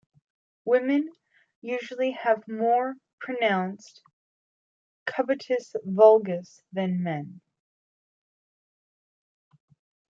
[0.65, 1.11] Women
[1.61, 4.01] usually have a more pronounced
[5.05, 7.39] Cubitus valgus than men.